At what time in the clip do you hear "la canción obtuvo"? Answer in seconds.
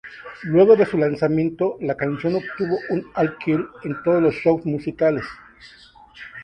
1.79-2.79